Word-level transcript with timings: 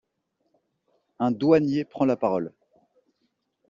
Un 1.19 1.29
douanier 1.29 1.85
prend 1.85 2.05
la 2.05 2.15
parole... 2.15 2.51